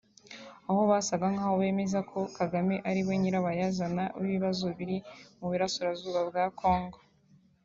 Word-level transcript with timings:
Aho 0.69 0.81
basaga 0.91 1.25
nk’aho 1.33 1.55
bemeza 1.61 1.99
ko 2.09 2.19
Kagame 2.37 2.75
ariwe 2.89 3.13
nyirabayazana 3.19 4.03
w’ibibazo 4.19 4.65
biri 4.77 4.97
mu 5.37 5.45
burasirazuba 5.51 6.21
bwa 6.29 6.45
Congo 6.59 6.97